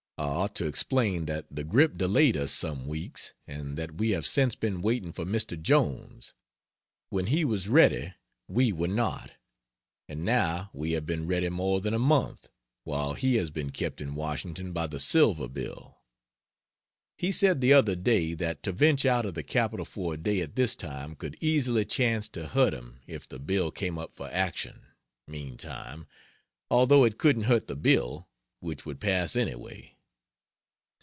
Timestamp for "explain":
0.67-1.25